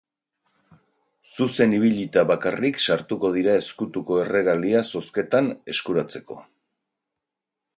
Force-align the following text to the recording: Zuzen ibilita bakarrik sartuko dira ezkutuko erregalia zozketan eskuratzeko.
Zuzen 1.37 1.75
ibilita 1.79 2.23
bakarrik 2.31 2.81
sartuko 2.85 3.31
dira 3.35 3.53
ezkutuko 3.59 4.17
erregalia 4.23 4.83
zozketan 4.95 5.51
eskuratzeko. 5.75 6.41